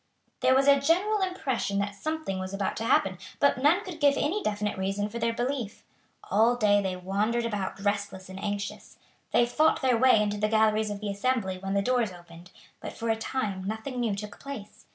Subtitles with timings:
[0.39, 4.17] There was a general impression that something was about to happen, but none could give
[4.17, 5.83] any definite reason for their belief.
[6.31, 8.97] All day they wandered about restless and anxious.
[9.31, 12.93] They fought their way into the galleries of the Assembly when the doors opened, but
[12.93, 14.87] for a time nothing new took place.